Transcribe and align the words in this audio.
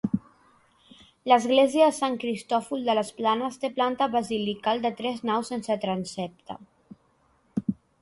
L'església 1.31 1.89
de 1.91 1.97
Sant 1.97 2.15
Cristòfol 2.23 2.89
de 2.89 2.97
les 3.01 3.13
Planes 3.19 3.61
té 3.67 3.73
planta 3.77 4.11
basilical 4.19 4.85
de 4.89 4.95
tres 5.03 5.25
naus 5.33 5.55
sense 5.55 5.81
transsepte. 5.89 6.63